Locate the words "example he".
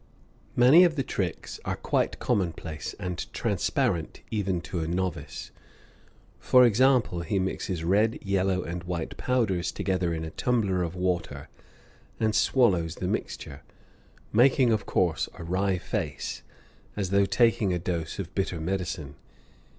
6.65-7.37